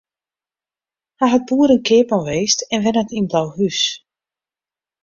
Hy 1.19 1.25
hat 1.31 1.47
boer 1.49 1.69
en 1.75 1.85
keapman 1.87 2.25
west 2.29 2.59
en 2.73 2.83
wennet 2.83 3.13
yn 3.17 3.29
Blauhús. 3.31 3.79